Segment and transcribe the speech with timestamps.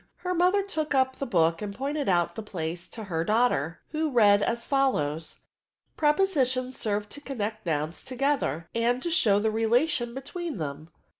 [0.01, 3.81] ^ Her mother took up the book and pointed out the place to her daughter,
[3.91, 5.35] who read as follows:—
[6.03, 10.89] Prepositions serve to connect nouns to gether, and to show the relation between them."